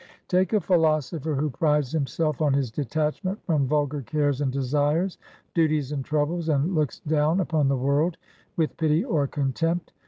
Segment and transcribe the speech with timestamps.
[0.27, 5.19] Take a philosopher who prides himself on his detachment from vulgar cares and desires,
[5.53, 8.17] duties and troubles, and looks down upon the world
[8.57, 9.93] with pity or contempt.